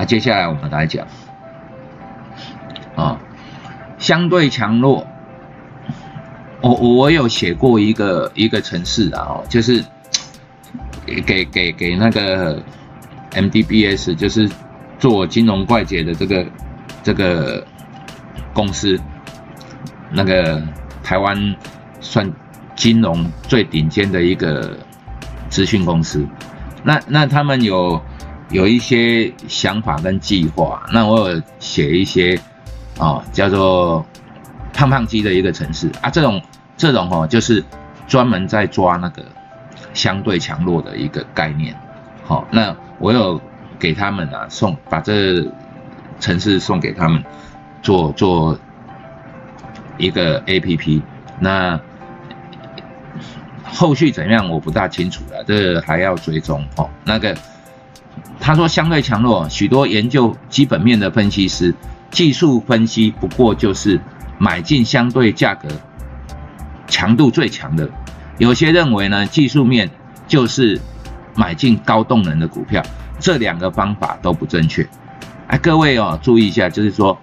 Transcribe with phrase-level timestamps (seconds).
[0.00, 1.06] 啊，接下来我们来讲
[2.96, 3.20] 啊，
[3.98, 5.06] 相对强弱。
[6.62, 9.84] 我我有写过一个一个城市啊，就是
[11.04, 12.62] 给给给那个
[13.32, 14.48] MDBS，就是
[14.98, 16.46] 做金融怪杰的这个
[17.02, 17.66] 这个
[18.54, 18.98] 公司，
[20.10, 20.62] 那个
[21.02, 21.54] 台湾
[22.00, 22.30] 算
[22.74, 24.78] 金融最顶尖的一个
[25.50, 26.26] 资讯公司。
[26.82, 28.00] 那那他们有
[28.50, 32.38] 有一些想法跟计划，那我有写一些
[32.98, 34.04] 啊，叫做
[34.72, 36.40] 胖胖鸡的一个城市啊，这种。
[36.80, 37.62] 这种哦，就是
[38.08, 39.22] 专门在抓那个
[39.92, 41.78] 相对强弱的一个概念。
[42.24, 43.38] 好，那我有
[43.78, 45.46] 给他们啊送，把这
[46.20, 47.22] 城市送给他们
[47.82, 48.58] 做做
[49.98, 51.02] 一个 A P P。
[51.38, 51.78] 那
[53.62, 56.88] 后续怎样我不大清楚了，这还要追踪哦。
[57.04, 57.36] 那个
[58.40, 61.74] 他说相对强弱，许多研究基本面的分析师，
[62.10, 64.00] 技术分析不过就是
[64.38, 65.68] 买进相对价格。
[66.88, 67.88] 强度最强的，
[68.38, 69.88] 有些认为呢，技术面
[70.26, 70.80] 就是
[71.36, 72.82] 买进高动能的股票，
[73.20, 74.84] 这两个方法都不正确。
[75.46, 77.16] 哎，各位哦，注意一下，就是说，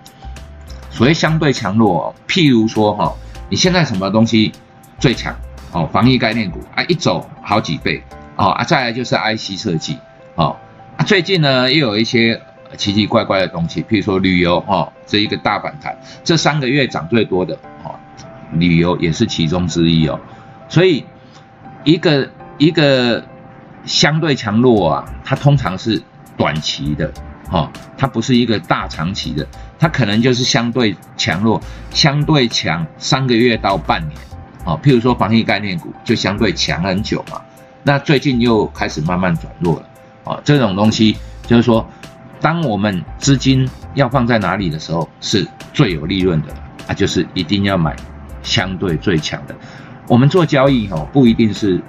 [0.89, 3.13] 所谓相对强弱，哦譬如说哈，
[3.49, 4.53] 你现在什么东西
[4.99, 5.35] 最强？
[5.73, 8.01] 哦，防疫概念股啊，一走好几倍
[8.37, 9.97] 哦啊，再来就是 IC 设计
[10.35, 10.55] 哦，
[11.05, 12.41] 最近呢又有一些
[12.75, 17.53] 奇奇怪怪的东西，譬如说旅游哦，这一个大反弹，这三个月涨最多的
[17.83, 17.95] 哦。
[18.53, 20.17] 旅游也是其中之一哦，
[20.69, 21.03] 所以
[21.83, 23.21] 一个一个
[23.83, 26.01] 相对强弱啊，它通常是
[26.37, 27.11] 短期的，
[27.49, 29.45] 哈，它不是一个大长期的，
[29.77, 34.17] 它可能就是相对强弱，相对强三个月到半年，
[34.63, 37.41] 哦，譬如说防疫概念股就相对强很久嘛，
[37.83, 39.89] 那最近又开始慢慢转弱了，
[40.27, 41.87] 哦，这种东西就是说，
[42.41, 46.53] 当我们资金要放在哪里的时候，是最有利润的，
[46.87, 47.95] 啊，就是一定要买。
[48.43, 49.53] 相对最强的，
[50.07, 51.81] 我们做交易哦，不一定是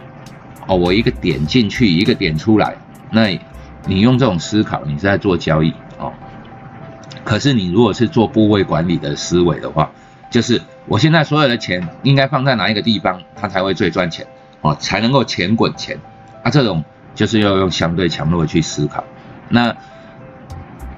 [0.66, 2.74] 哦，我一个点进去，一个点出来，
[3.12, 3.28] 那
[3.86, 6.12] 你用这种思考，你是在做交易哦。
[7.22, 9.92] 可是你如果是做部位管理的思维的话，
[10.32, 14.26] 就是我现在所有的钱应该放在哪一个地方，它才会最赚钱
[14.62, 15.96] 哦，才能够钱滚钱
[16.42, 16.50] 啊。
[16.50, 16.82] 这种
[17.18, 19.02] 就是要用相对强弱去思考。
[19.48, 19.74] 那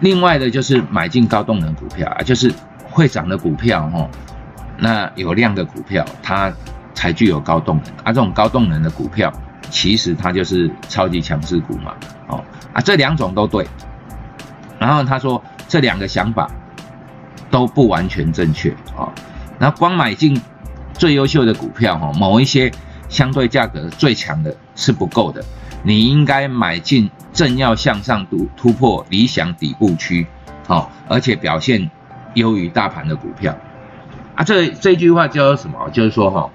[0.01, 2.53] 另外的就是买进高动能股票啊，就是
[2.91, 4.07] 会涨的股票哦。
[4.77, 6.53] 那有量的股票，它
[6.93, 8.13] 才具有高动能啊！
[8.13, 9.33] 这种高动能的股票，
[9.71, 11.95] 其实它就是超级强势股嘛。
[12.29, 12.45] 哦
[12.75, 13.67] 啊，这两种都对。
[14.79, 16.51] 然后他说这两个想法
[17.51, 19.09] 都不完全正确啊。
[19.59, 20.39] 那光买进
[20.93, 22.71] 最优秀的股票哈，某一些
[23.09, 25.43] 相对价格最强的是不够的。
[25.83, 30.27] 你应该买进正要向上突突破理想底部区，
[30.67, 31.91] 好，而且表现
[32.35, 33.57] 优于大盘的股票。
[34.35, 35.89] 啊，这这句话叫做什么？
[35.91, 36.51] 就是说哈，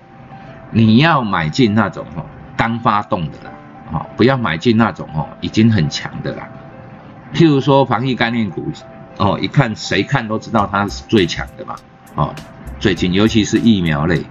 [0.71, 2.25] 你要买进那种哈
[2.57, 3.51] 刚发动的啦，
[3.91, 6.47] 啊，不要买进那种哦已经很强的啦。
[7.33, 8.71] 譬如说防疫概念股，
[9.17, 11.75] 哦，一看谁看都知道它是最强的嘛，
[12.15, 12.33] 哦，
[12.79, 14.23] 最近尤其是疫苗类，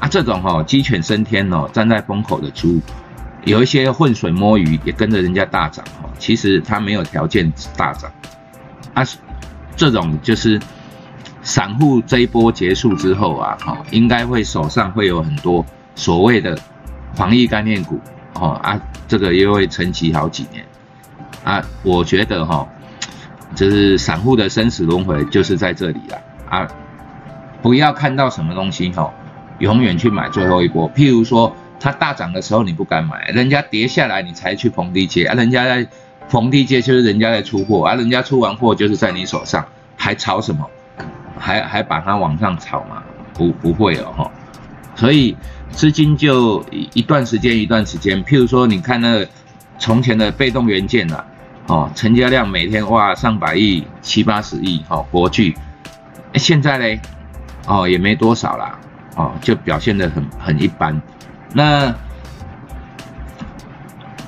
[0.00, 2.80] 啊，这种哈鸡犬升天哦，站在风口的猪，
[3.44, 8.10] 有一些浑水摸鱼也跟着人家大涨哦，其实它没有条件大涨，
[8.94, 9.04] 啊，
[9.76, 10.60] 这种就是。
[11.42, 15.64] 散户这一波结束之后啊，哈，应该会手上会有很多
[15.94, 16.54] 所谓的
[17.14, 17.98] 防疫概念股，
[18.34, 18.78] 哦啊，
[19.08, 20.62] 这个又会沉寂好几年，
[21.42, 22.68] 啊，我觉得哈，
[23.54, 26.18] 就是散户的生死轮回就是在这里了，
[26.50, 26.68] 啊，
[27.62, 29.10] 不要看到什么东西哈，
[29.60, 30.92] 永远去买最后一波。
[30.92, 35.88] 譬如说它大涨的时候你不敢买，人家跌下来你才去逢低接，啊，人家在
[36.28, 40.68] 逢低接就是人家在出货，啊，人家出完货就是在你手上，还炒什么？
[41.38, 43.02] 还还把它往上炒嘛？
[43.32, 44.30] 不不会哦哈，
[44.94, 45.34] 所以
[45.70, 49.24] 资金就一段时间一段时间，譬如说你看那
[49.78, 51.24] 从前的被动元件呐，
[51.66, 55.56] 哦，成交量每天哇上百亿七八十亿哦，国巨，
[56.34, 57.00] 现在嘞
[57.66, 58.78] 哦也没多少啦，
[59.16, 61.00] 哦就表现的很很一般。
[61.54, 61.94] 那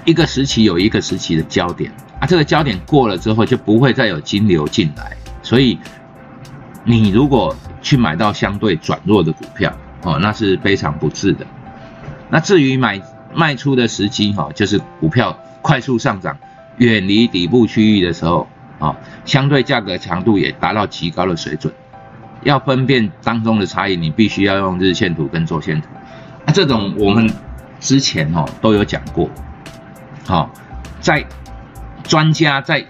[0.05, 5.79] 一个时期有一个时期的焦点啊，这个焦点过了之后就不会再有金流进来，所以。
[6.85, 9.73] 你如果去买到相对转弱的股票，
[10.03, 11.47] 哦，那是非常不智的。
[12.29, 13.01] 那至于买
[13.33, 16.37] 卖出的时机，哈，就是股票快速上涨，
[16.79, 18.49] 远离底部区域的时候，
[18.81, 21.73] 啊，相对价格强度也达到极高的水准。
[22.43, 25.87] 要分辨当中的差异，你必须要用日线图跟周线图。
[26.47, 27.31] 那这种我们
[27.81, 29.29] 之前哈都有讲过，
[30.27, 30.51] 好，
[31.01, 31.25] 在
[32.05, 32.85] 专家在。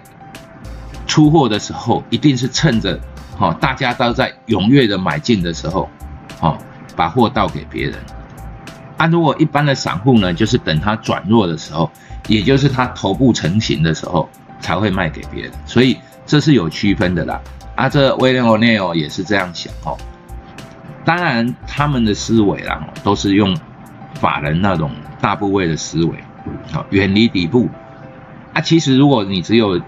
[1.05, 2.99] 出货的时候，一定是趁着
[3.37, 5.87] 哈大家都在踊跃的买进的时候，
[6.39, 6.57] 哈
[6.95, 7.93] 把货倒给别人。
[8.97, 11.91] 啊，如果一般的散户呢，就是等它转弱的时候，
[12.27, 14.27] 也就是它头部成型的时候，
[14.59, 15.51] 才会卖给别人。
[15.67, 17.39] 所以这是有区分的啦。
[17.75, 19.95] 啊，这威廉·欧内尔也是这样想哦。
[21.05, 23.57] 当然，他们的思维啦，都是用
[24.15, 26.23] 法人那种大部位的思维，
[26.71, 27.69] 好，远离底部。
[28.53, 29.81] 啊，其实如果你只有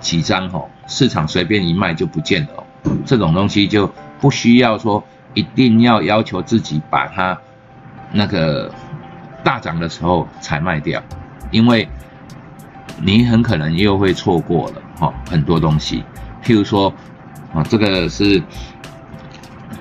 [0.00, 2.64] 几张哦，市场随便一卖就不见了，
[3.04, 5.04] 这种东西就不需要说
[5.34, 7.38] 一定要要求自己把它
[8.12, 8.72] 那个
[9.44, 11.02] 大涨的时候才卖掉，
[11.50, 11.86] 因为
[12.98, 16.02] 你很可能又会错过了哈很多东西，
[16.42, 16.90] 譬如说
[17.52, 18.42] 啊，这个是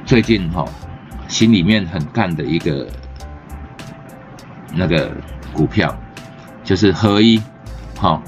[0.05, 0.65] 最近哈。
[1.31, 2.85] 心里面很干的一个
[4.75, 5.09] 那个
[5.53, 5.97] 股票，
[6.61, 7.41] 就是合一，
[7.97, 8.21] 好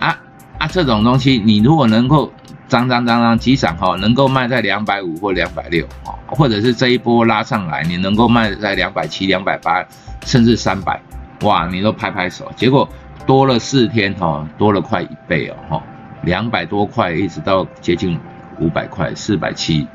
[0.00, 0.18] 啊
[0.58, 2.32] 啊这种东西，你如果能够
[2.66, 9.86] 涨涨涨涨急涨哈，能够卖在两百五或两百六哦，或者是这一波拉上来，你能够卖在两百七、两百八，
[10.24, 11.00] 甚至三百，
[11.42, 12.50] 哇，你都拍拍手。
[12.56, 12.88] 结果
[13.24, 15.82] 多了四天哈，多了快一倍哦哈，
[16.22, 18.18] 两百多块一直到接近
[18.58, 19.86] 五百块、四百七，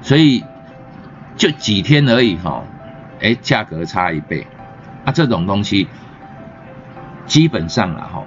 [0.00, 0.44] 所以。
[1.36, 2.62] 就几天而已哈，
[3.20, 4.46] 哎，价格差一倍，
[5.04, 5.88] 啊，这种东西
[7.26, 8.22] 基本上啊哈，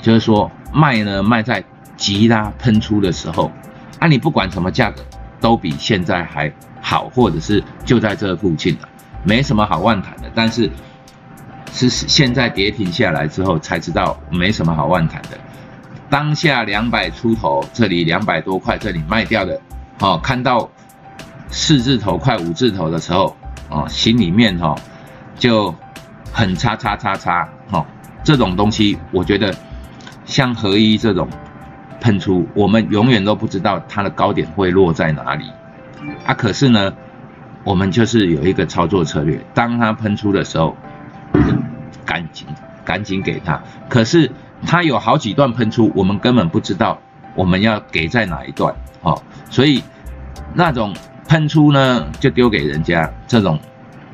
[0.00, 1.64] 就是说卖呢卖在
[1.96, 3.50] 急拉喷出的时候，
[3.98, 5.02] 啊，你不管什么价格
[5.40, 6.52] 都比现在还
[6.82, 8.88] 好，或者是就在这附近了，
[9.24, 10.30] 没什么好万谈的。
[10.34, 10.70] 但是
[11.72, 15.38] 是现在跌停下来之后才知道没什么好万谈的。
[16.10, 19.58] 当下两百出头，这里两百多块，这里卖掉的，
[19.98, 20.68] 好看到。
[21.48, 23.36] 四字头快五字头的时候，
[23.70, 24.74] 哦，心里面哈
[25.38, 25.74] 就
[26.32, 27.86] 很叉叉叉叉哈，
[28.22, 29.54] 这种东西我觉得
[30.24, 31.28] 像合一这种
[32.00, 35.50] 喷出，我们永远都不知道它的高点会落在哪里
[36.26, 36.34] 啊。
[36.34, 36.92] 可是呢，
[37.64, 40.76] 我们就是有一个操作策略，当它喷出的时候，
[42.04, 42.46] 赶紧
[42.84, 43.62] 赶紧给它。
[43.88, 44.30] 可是
[44.66, 46.98] 它有好几段喷出，我们根本不知道
[47.34, 49.82] 我们要给在哪一段，哦，所以
[50.52, 50.92] 那种。
[51.28, 53.58] 喷出呢就丢给人家，这种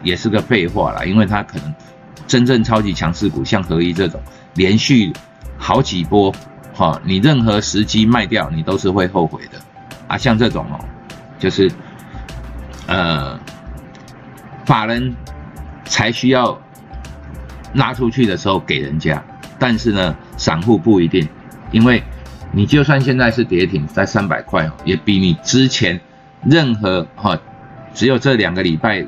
[0.02, 1.74] 也是个废话啦，因为它可能
[2.26, 4.20] 真正超级强势股，像合一这种，
[4.54, 5.12] 连续
[5.58, 6.34] 好几波，
[6.74, 9.58] 哈，你任何时机卖掉，你都是会后悔的
[10.08, 10.16] 啊。
[10.16, 10.82] 像这种哦，
[11.38, 11.70] 就是
[12.86, 13.38] 呃，
[14.64, 15.14] 法人
[15.84, 16.58] 才需要
[17.74, 19.22] 拉出去的时候给人家，
[19.58, 21.28] 但是呢，散户不一定，
[21.72, 22.02] 因为
[22.52, 26.00] 你就算现在是跌停在三百块，也比你之前。
[26.44, 27.38] 任何哈，
[27.94, 29.06] 只有这两个礼拜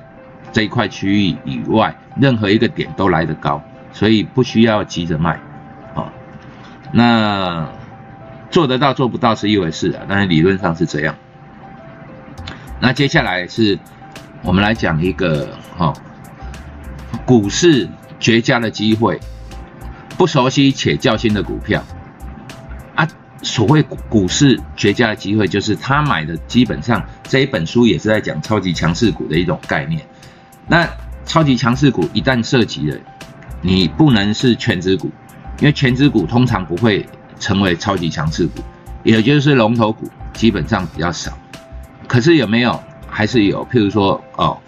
[0.53, 5.41] 这一块区域以外，任何一个点都来得高，所以不需要急着卖，
[5.95, 6.13] 啊，
[6.93, 7.69] 那
[8.51, 11.15] 做得到做不到是一回事啊，但是理论上是这样。
[12.81, 13.79] 那接下来是
[14.43, 15.93] 我们来讲一个哈，
[17.27, 17.89] 股市
[18.21, 19.19] 绝佳的机会，
[20.17, 21.83] 不熟悉且较新的股票。
[23.45, 30.01] 所谓股市绝佳的机会，就是他买的基本上这一本书也是在讲超级强势股的一种概念。
[30.67, 30.89] 那
[31.27, 32.97] 超级强势股一旦涉及了，
[33.61, 35.11] 你不能是全指股，
[35.61, 37.07] 因为全指股通常不会
[37.39, 38.63] 成为超级强势股，
[39.03, 41.37] 也就是龙头股基本上比较少。
[42.09, 42.83] 可是有没有？
[43.07, 44.59] 还是有，譬如说哦，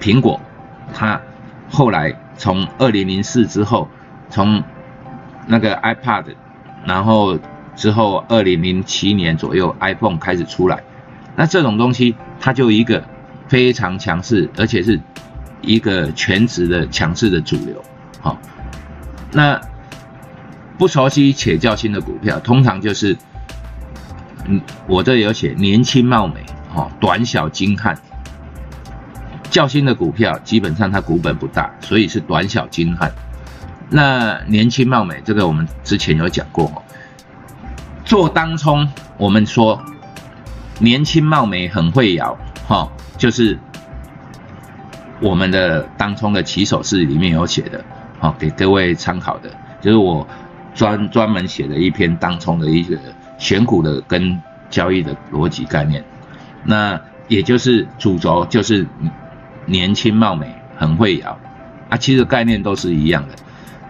[0.00, 0.40] 苹果，
[0.92, 1.20] 它
[1.70, 3.88] 后来从二零零四之后，
[4.28, 4.62] 从
[5.46, 6.24] 那个 iPad，
[6.84, 7.38] 然后。
[7.74, 10.82] 之后，二零零七年左右，iPhone 开始出来，
[11.36, 13.02] 那这种东西它就一个
[13.48, 15.00] 非常强势，而且是
[15.62, 17.82] 一个全职的强势的主流。
[18.20, 18.38] 好，
[19.32, 19.60] 那
[20.78, 23.16] 不熟悉且较新的股票，通常就是，
[24.46, 27.96] 嗯，我这有写年轻貌美，哈，短小精悍。
[29.50, 33.12] 较新的股票基本上它股本不大，所以是短小精悍。
[33.90, 36.82] 那年轻貌美这个我们之前有讲过，哈。
[38.12, 39.82] 做当冲，我们说
[40.80, 42.36] 年轻貌美很会摇，
[42.68, 43.58] 哈，就是
[45.18, 47.82] 我们的当冲的起手式里面有写的，
[48.18, 49.48] 好给各位参考的，
[49.80, 50.28] 就是我
[50.74, 52.98] 专专门写的一篇当冲的一个
[53.38, 54.38] 选股的跟
[54.68, 56.04] 交易的逻辑概念，
[56.64, 58.86] 那也就是主轴就是
[59.64, 61.38] 年轻貌美很会摇，
[61.88, 63.34] 啊，其实概念都是一样的。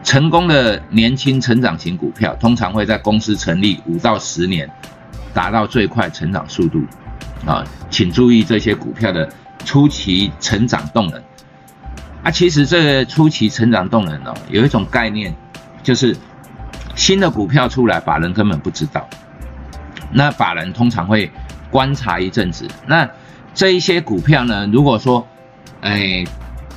[0.03, 4.69] 成功的年轻成长型股票，通常会在公司成立五到十年，
[5.33, 6.83] 达到最快成长速度。
[7.47, 9.29] 啊，请注意这些股票的
[9.65, 11.23] 初期成长动能。
[12.23, 15.35] 啊，其实这个初期成长动能哦，有一种概念，
[15.83, 16.17] 就是
[16.95, 19.09] 新的股票出来，法人根本不知道。
[20.13, 21.31] 那法人通常会
[21.71, 22.69] 观察一阵子。
[22.87, 23.09] 那
[23.55, 25.27] 这一些股票呢，如果说，
[25.81, 26.25] 哎，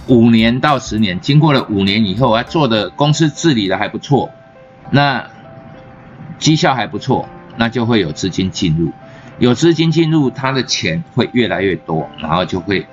[0.07, 4.29] 五年到十年，经过了五年以后，啊，做的公司治理的还不错，
[4.91, 5.27] 那
[6.37, 8.91] 绩效还不错，那就会有资金进入，
[9.39, 12.85] 有资金进入，他的钱会越来越多，然后就会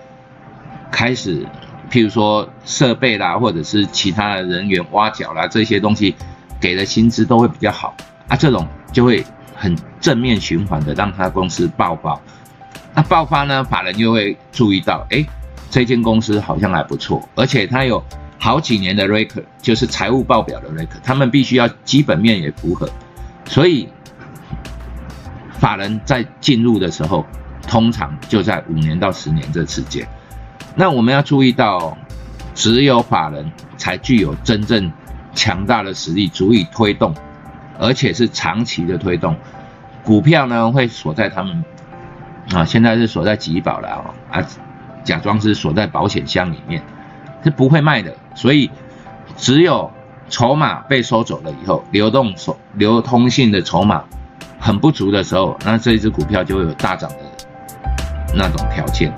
[0.90, 1.47] 开始，
[1.90, 6.14] 譬如说设备啦，或者是其他的人员挖角啦，这些东西
[6.61, 7.95] 给的薪资都会比较好
[8.28, 12.19] 啊，这种就会很正面循环的让他公司爆发。
[12.95, 15.25] 那爆发呢，法人就会注意到，哎，
[15.73, 18.05] 这间公司好像还不错，而且它有
[18.38, 22.87] 好几年的 record，就是财务报表的 record，他们必须要基本面也符合。
[23.47, 23.88] 所以，
[25.52, 27.25] 法人在进入的时候，
[27.67, 30.07] 通常就在五年到十年这之间。
[30.75, 31.97] 那我们要注意到，
[32.55, 34.93] 只有法人才具有真正
[35.35, 37.14] 强大的实力，足以推动，
[37.79, 39.35] 而且是长期的推动。
[40.05, 41.64] 股票呢，会锁在他们
[42.52, 44.45] 啊，现在是锁在吉宝了，啊，
[45.04, 46.82] 假装是锁在保险箱里面，
[47.42, 48.14] 是不会卖的。
[48.35, 48.71] 所以，
[49.37, 49.90] 只有。
[50.28, 54.02] 筹码被收走了以后，流动手流通性的筹码
[54.59, 57.16] 很不足的时候，那这一只股票就会有大涨的
[58.35, 59.12] 那种条件。